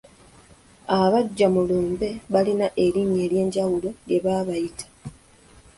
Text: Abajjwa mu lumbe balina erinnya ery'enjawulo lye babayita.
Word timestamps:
Abajjwa 0.99 1.47
mu 1.55 1.61
lumbe 1.69 2.07
balina 2.33 2.67
erinnya 2.85 3.21
ery'enjawulo 3.25 3.89
lye 4.07 4.17
babayita. 4.25 4.85